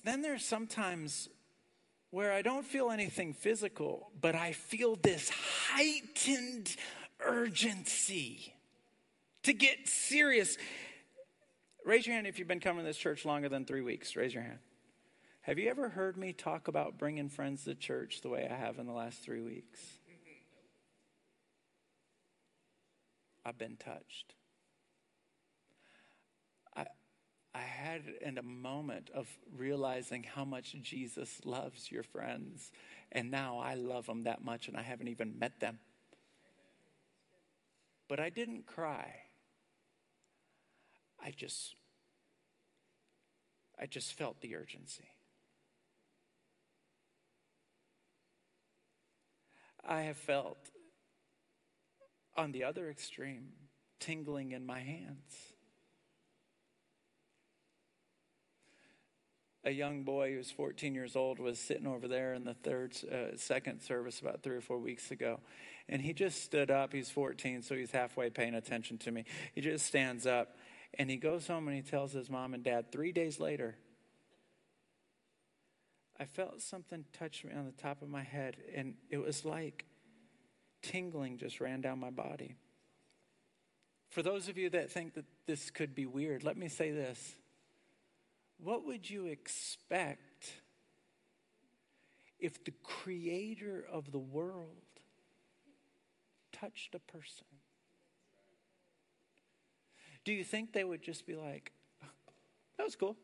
[0.04, 1.28] Then there's sometimes
[2.10, 5.28] where I don't feel anything physical, but I feel this
[5.70, 6.76] heightened
[7.18, 8.54] urgency
[9.42, 10.56] to get serious.
[11.84, 14.14] Raise your hand if you've been coming to this church longer than three weeks.
[14.14, 14.58] Raise your hand.
[15.42, 18.78] Have you ever heard me talk about bringing friends to church the way I have
[18.78, 19.80] in the last three weeks?
[23.44, 24.36] I've been touched.
[26.76, 26.86] I,
[27.52, 32.70] I had in a moment of realizing how much Jesus loves your friends,
[33.10, 35.80] and now I love them that much, and I haven't even met them.
[38.08, 39.12] But I didn't cry.
[41.22, 41.76] I just
[43.78, 45.08] I just felt the urgency.
[49.84, 50.58] I have felt
[52.36, 53.48] on the other extreme
[53.98, 55.52] tingling in my hands.
[59.64, 62.96] A young boy who was 14 years old was sitting over there in the third,
[63.10, 65.38] uh, second service about three or four weeks ago.
[65.88, 66.92] And he just stood up.
[66.92, 69.24] He's 14, so he's halfway paying attention to me.
[69.54, 70.56] He just stands up
[70.98, 73.76] and he goes home and he tells his mom and dad three days later,
[76.18, 79.86] I felt something touch me on the top of my head, and it was like
[80.82, 82.56] tingling just ran down my body.
[84.10, 87.34] For those of you that think that this could be weird, let me say this.
[88.58, 90.52] What would you expect
[92.38, 94.76] if the creator of the world
[96.52, 97.46] touched a person?
[100.24, 101.72] Do you think they would just be like,
[102.78, 103.16] that was cool?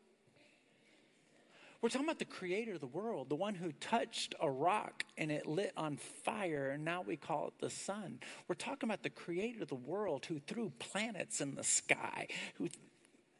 [1.81, 5.31] We're talking about the creator of the world, the one who touched a rock and
[5.31, 8.19] it lit on fire, and now we call it the sun.
[8.49, 12.27] We're talking about the creator of the world who threw planets in the sky.
[12.55, 12.67] Who,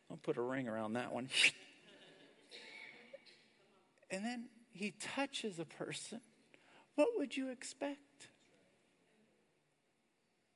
[0.09, 1.27] I'll put a ring around that one.
[4.09, 6.21] and then he touches a person.
[6.95, 7.99] What would you expect?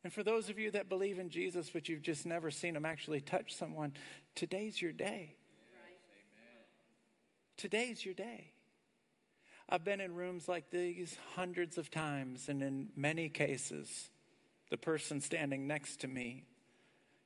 [0.03, 2.85] And for those of you that believe in Jesus, but you've just never seen him
[2.85, 3.93] actually touch someone,
[4.35, 5.35] today's your day.
[7.55, 8.51] Today's your day.
[9.69, 14.09] I've been in rooms like these hundreds of times, and in many cases,
[14.69, 16.43] the person standing next to me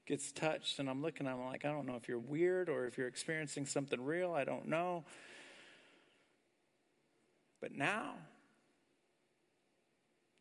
[0.05, 2.86] gets touched, and I'm looking at them like, I don't know if you're weird or
[2.86, 4.34] if you're experiencing something real.
[4.34, 5.03] I don't know.
[7.59, 8.13] But now,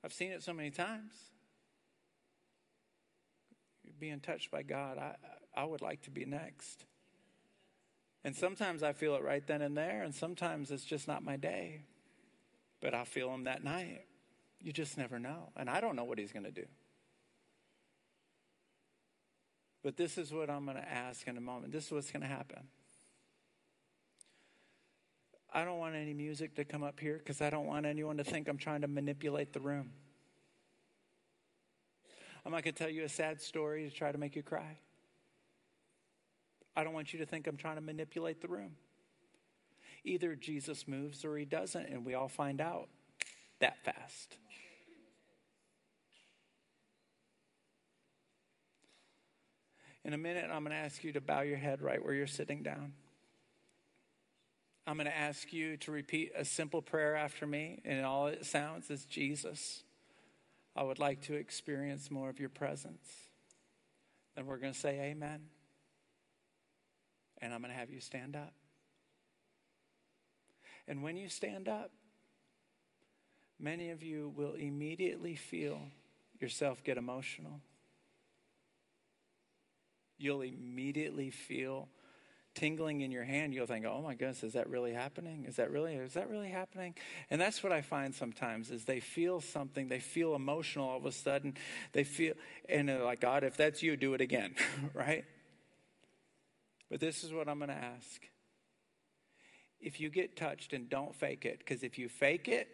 [0.04, 1.12] I've seen it so many times.
[3.98, 5.14] Being touched by God, I,
[5.54, 6.84] I would like to be next.
[8.24, 11.36] And sometimes I feel it right then and there, and sometimes it's just not my
[11.36, 11.82] day.
[12.80, 14.02] But I'll feel him that night.
[14.60, 15.50] You just never know.
[15.56, 16.66] And I don't know what he's going to do.
[19.82, 21.72] But this is what I'm going to ask in a moment.
[21.72, 22.66] This is what's going to happen.
[25.54, 28.24] I don't want any music to come up here because I don't want anyone to
[28.24, 29.92] think I'm trying to manipulate the room.
[32.46, 34.78] I'm not going to tell you a sad story to try to make you cry.
[36.76, 38.76] I don't want you to think I'm trying to manipulate the room.
[40.04, 42.86] Either Jesus moves or he doesn't, and we all find out
[43.58, 44.36] that fast.
[50.04, 52.28] In a minute, I'm going to ask you to bow your head right where you're
[52.28, 52.92] sitting down.
[54.86, 58.46] I'm going to ask you to repeat a simple prayer after me, and all it
[58.46, 59.82] sounds is Jesus.
[60.76, 63.08] I would like to experience more of your presence.
[64.34, 65.48] Then we're going to say, Amen
[67.40, 68.52] and I'm going to have you stand up.
[70.88, 71.90] And when you stand up,
[73.58, 75.80] many of you will immediately feel
[76.40, 77.60] yourself get emotional.
[80.18, 81.88] You'll immediately feel
[82.56, 83.54] tingling in your hand.
[83.54, 85.44] You'll think, "Oh my goodness, is that really happening?
[85.46, 86.96] Is that really is that really happening?"
[87.30, 91.06] And that's what I find sometimes is they feel something, they feel emotional all of
[91.06, 91.54] a sudden.
[91.92, 92.34] They feel
[92.68, 94.56] and they're like, "God, if that's you, do it again."
[94.94, 95.24] right?
[96.90, 98.22] But this is what I'm going to ask.
[99.80, 102.68] If you get touched and don't fake it, because if you fake it,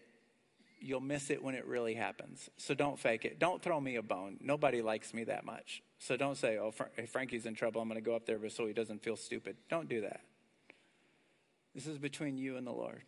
[0.83, 2.51] you'll miss it when it really happens.
[2.57, 3.39] So don't fake it.
[3.39, 4.39] Don't throw me a bone.
[4.41, 5.83] Nobody likes me that much.
[5.99, 8.67] So don't say, oh, if Frankie's in trouble, I'm going to go up there so
[8.67, 9.57] he doesn't feel stupid.
[9.71, 10.21] Don't do that.
[11.75, 13.03] This is between you and the Lord.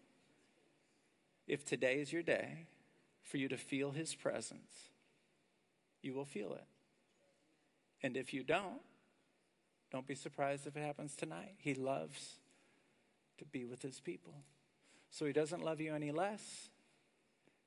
[1.46, 2.66] If today is your day
[3.22, 4.90] for you to feel his presence,
[6.02, 6.64] you will feel it.
[8.02, 8.80] And if you don't,
[9.90, 11.54] don't be surprised if it happens tonight.
[11.58, 12.36] He loves
[13.38, 14.34] to be with his people.
[15.10, 16.70] So he doesn't love you any less.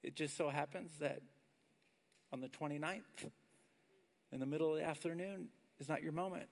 [0.03, 1.21] It just so happens that
[2.31, 3.01] on the 29th,
[4.31, 5.47] in the middle of the afternoon,
[5.79, 6.47] is not your moment.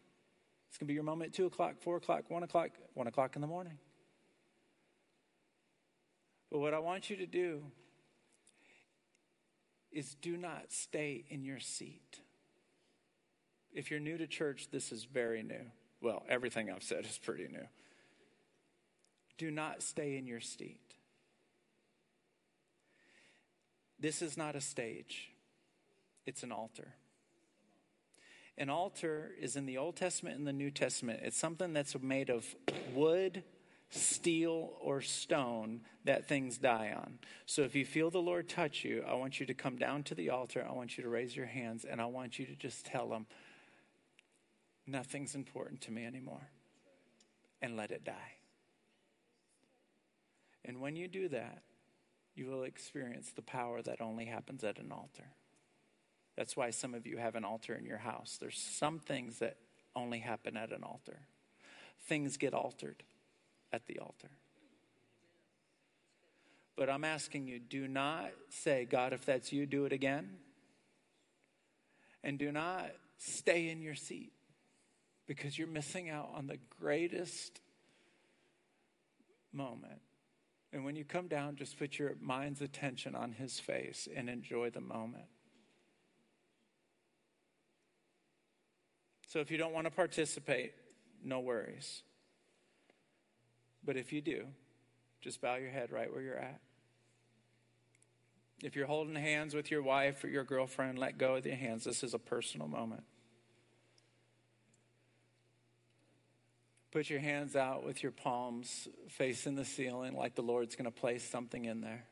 [0.70, 3.36] It's going to be your moment at 2 o'clock, 4 o'clock, 1 o'clock, 1 o'clock
[3.36, 3.78] in the morning.
[6.52, 7.64] But what I want you to do
[9.92, 12.20] is do not stay in your seat.
[13.74, 15.72] If you're new to church, this is very new.
[16.02, 17.68] Well, everything I've said is pretty new.
[19.38, 20.80] Do not stay in your seat.
[24.00, 25.32] This is not a stage,
[26.26, 26.94] it's an altar.
[28.58, 31.20] An altar is in the Old Testament and the New Testament.
[31.24, 32.46] It's something that's made of
[32.94, 33.44] wood,
[33.90, 37.20] steel, or stone that things die on.
[37.46, 40.16] So if you feel the Lord touch you, I want you to come down to
[40.16, 40.66] the altar.
[40.68, 43.26] I want you to raise your hands and I want you to just tell Him,
[44.88, 46.50] nothing's important to me anymore,
[47.62, 48.36] and let it die.
[50.64, 51.62] And when you do that,
[52.36, 55.30] you will experience the power that only happens at an altar.
[56.36, 58.38] That's why some of you have an altar in your house.
[58.40, 59.58] There's some things that
[59.96, 61.20] only happen at an altar.
[62.08, 63.04] Things get altered
[63.72, 64.30] at the altar.
[66.76, 70.30] But I'm asking you do not say, God, if that's you, do it again.
[72.22, 74.34] And do not stay in your seat
[75.28, 77.62] because you're missing out on the greatest
[79.54, 80.02] moment.
[80.76, 84.72] And when you come down, just put your mind's attention on his face and enjoy
[84.72, 85.24] the moment.
[89.26, 90.74] So if you don't want to participate,
[91.24, 92.04] no worries.
[93.86, 94.48] But if you do,
[95.22, 96.60] just bow your head right where you're at.
[98.62, 101.86] If you're holding hands with your wife or your girlfriend, let go of your hands.
[101.86, 103.04] This is a personal moment.
[106.96, 110.92] Put your hands out with your palms facing the ceiling like the Lord's going to
[110.92, 112.06] place something in there.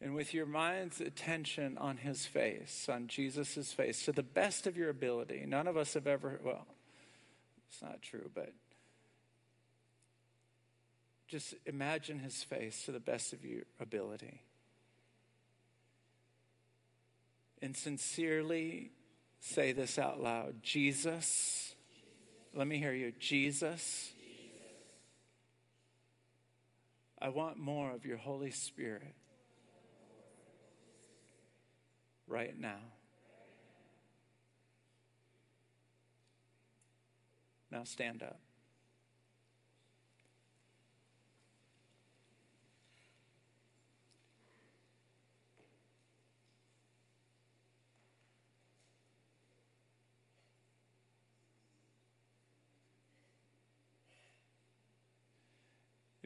[0.00, 4.76] And with your mind's attention on his face, on Jesus' face, to the best of
[4.76, 5.44] your ability.
[5.44, 6.68] None of us have ever, well,
[7.68, 8.52] it's not true, but
[11.26, 14.40] just imagine his face to the best of your ability.
[17.60, 18.92] And sincerely
[19.42, 21.74] say this out loud Jesus,
[22.54, 23.12] let me hear you.
[23.18, 24.12] Jesus,
[27.20, 29.14] I want more of your Holy Spirit
[32.26, 32.80] right now.
[37.70, 38.38] Now stand up.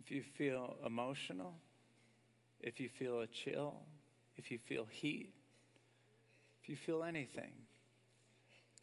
[0.06, 1.54] If you feel emotional,
[2.60, 3.74] if you feel a chill,
[4.36, 5.32] if you feel heat,
[6.62, 7.50] if you feel anything,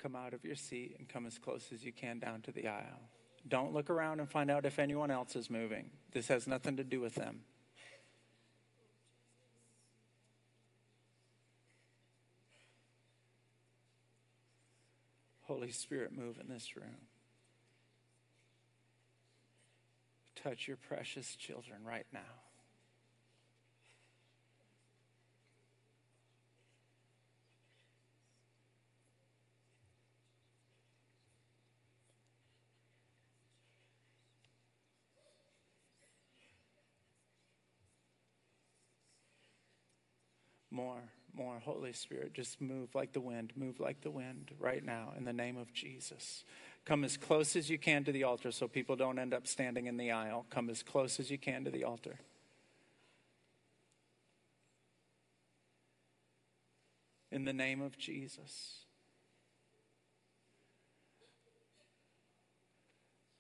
[0.01, 2.67] come out of your seat and come as close as you can down to the
[2.67, 2.99] aisle.
[3.47, 5.91] Don't look around and find out if anyone else is moving.
[6.11, 7.39] This has nothing to do with them.
[15.43, 17.12] Holy Spirit, move in this room.
[20.43, 22.19] Touch your precious children right now.
[40.69, 41.03] More,
[41.35, 45.23] more, Holy Spirit, just move like the wind, move like the wind right now in
[45.23, 46.43] the name of Jesus.
[46.85, 49.87] Come as close as you can to the altar so people don't end up standing
[49.87, 50.45] in the aisle.
[50.49, 52.19] Come as close as you can to the altar.
[57.31, 58.83] In the name of Jesus.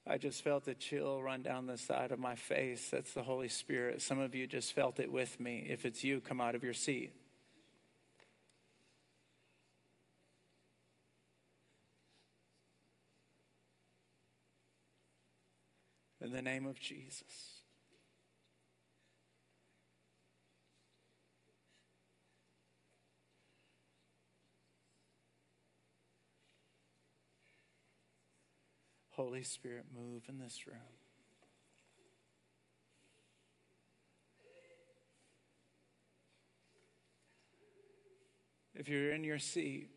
[0.07, 2.89] I just felt a chill run down the side of my face.
[2.89, 4.01] That's the Holy Spirit.
[4.01, 5.65] Some of you just felt it with me.
[5.69, 7.13] If it's you, come out of your seat.
[16.33, 17.61] The name of Jesus.
[29.11, 30.77] Holy Spirit, move in this room.
[38.73, 39.91] If you're in your seat,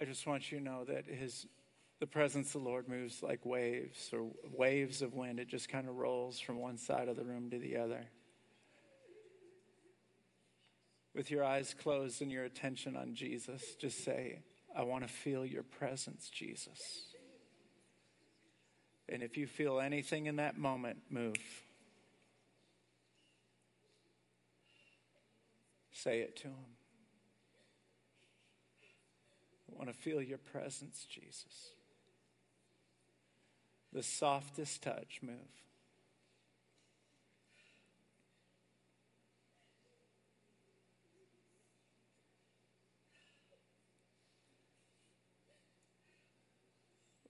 [0.00, 1.48] I just want you to know that His
[2.00, 5.38] the presence of the Lord moves like waves or waves of wind.
[5.38, 8.04] It just kind of rolls from one side of the room to the other.
[11.14, 14.40] With your eyes closed and your attention on Jesus, just say,
[14.76, 17.04] I want to feel your presence, Jesus.
[19.08, 21.36] And if you feel anything in that moment, move.
[25.92, 26.54] Say it to him.
[29.70, 31.70] I want to feel your presence, Jesus
[33.94, 35.36] the softest touch move.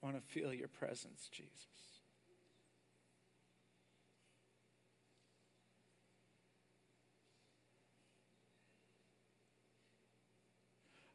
[0.02, 1.52] I want to feel your presence, Jesus.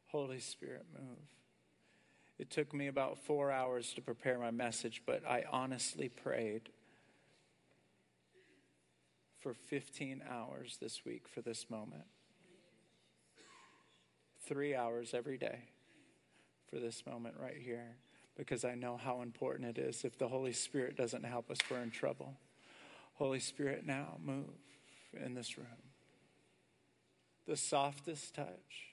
[0.06, 1.18] Holy Spirit, move.
[2.40, 6.70] It took me about four hours to prepare my message, but I honestly prayed
[9.40, 12.04] for 15 hours this week for this moment.
[14.46, 15.64] Three hours every day
[16.70, 17.96] for this moment right here
[18.38, 20.02] because I know how important it is.
[20.06, 22.38] If the Holy Spirit doesn't help us, we're in trouble.
[23.16, 24.46] Holy Spirit, now move
[25.12, 25.66] in this room.
[27.46, 28.89] The softest touch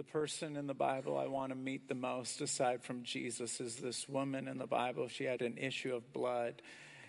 [0.00, 3.76] the person in the Bible I want to meet the most, aside from Jesus, is
[3.76, 5.08] this woman in the Bible.
[5.08, 6.62] She had an issue of blood.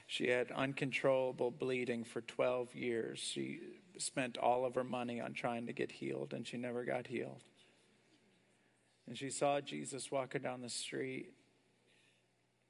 [0.07, 3.19] She had uncontrollable bleeding for 12 years.
[3.19, 3.61] She
[3.97, 7.41] spent all of her money on trying to get healed, and she never got healed.
[9.07, 11.31] And she saw Jesus walking down the street,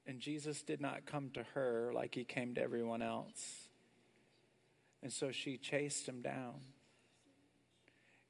[0.05, 3.69] and Jesus did not come to her like he came to everyone else.
[5.01, 6.61] And so she chased him down.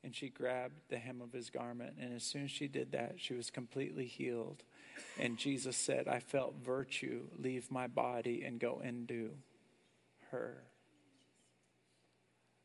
[0.03, 1.95] And she grabbed the hem of his garment.
[1.99, 4.63] And as soon as she did that, she was completely healed.
[5.19, 9.31] And Jesus said, I felt virtue leave my body and go into
[10.31, 10.63] her.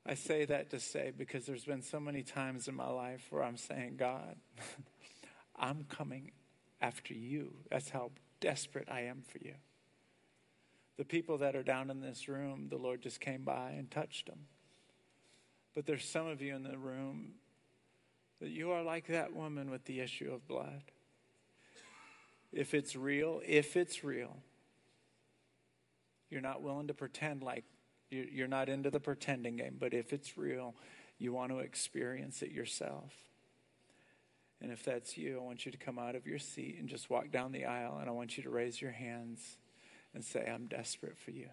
[0.06, 3.42] I say that to say because there's been so many times in my life where
[3.42, 4.36] I'm saying, God,
[5.56, 6.30] I'm coming
[6.80, 7.52] after you.
[7.70, 9.54] That's how desperate I am for you.
[10.96, 14.26] The people that are down in this room, the Lord just came by and touched
[14.26, 14.46] them.
[15.76, 17.32] But there's some of you in the room
[18.40, 20.82] that you are like that woman with the issue of blood.
[22.50, 24.38] If it's real, if it's real,
[26.30, 27.64] you're not willing to pretend like
[28.08, 30.74] you're not into the pretending game, but if it's real,
[31.18, 33.12] you want to experience it yourself.
[34.62, 37.10] And if that's you, I want you to come out of your seat and just
[37.10, 39.58] walk down the aisle, and I want you to raise your hands
[40.14, 41.50] and say, I'm desperate for you.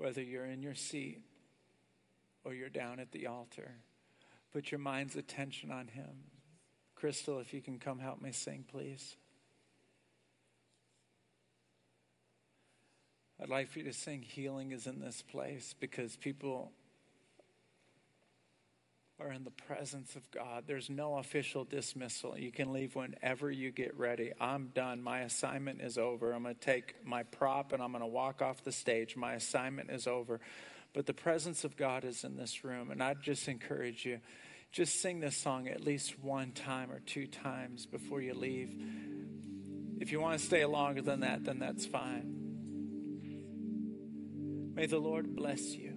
[0.00, 1.20] Whether you're in your seat
[2.42, 3.72] or you're down at the altar.
[4.50, 6.24] Put your mind's attention on Him.
[6.94, 9.16] Crystal, if you can come help me sing, please.
[13.42, 16.72] I'd like for you to sing Healing is in this place because people
[19.20, 20.64] are in the presence of God.
[20.66, 22.38] There's no official dismissal.
[22.38, 24.32] You can leave whenever you get ready.
[24.40, 25.02] I'm done.
[25.02, 26.32] My assignment is over.
[26.32, 29.16] I'm going to take my prop and I'm going to walk off the stage.
[29.16, 30.40] My assignment is over.
[30.92, 32.90] But the presence of God is in this room.
[32.90, 34.20] And I'd just encourage you
[34.72, 38.72] just sing this song at least one time or two times before you leave.
[39.98, 42.36] If you want to stay longer than that, then that's fine.
[44.74, 45.94] May the Lord bless you.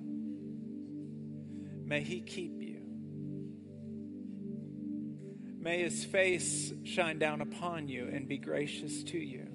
[1.85, 2.62] May He keep you.
[5.63, 9.47] May his face shine down upon you and be gracious to you.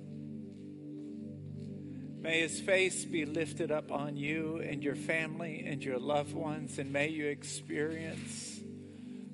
[2.22, 6.78] May his face be lifted up on you and your family and your loved ones,
[6.78, 8.59] and may you experience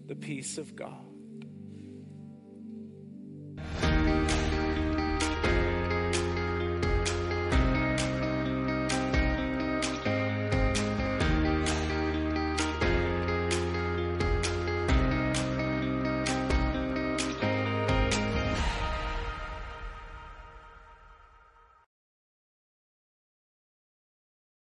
[0.08, 1.03] the peace of God.